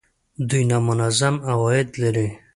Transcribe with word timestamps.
دوی 0.49 0.63
نامنظم 0.71 1.35
عواید 1.51 1.89
لري 2.01 2.27